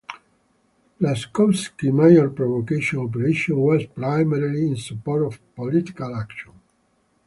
Rachkovsky's 0.99 1.93
major 1.93 2.27
provocation 2.31 2.97
operation 2.97 3.55
was 3.59 3.85
primarily 3.85 4.65
in 4.65 4.75
support 4.75 5.21
of 5.27 5.39
political 5.55 6.15
action. 6.15 6.53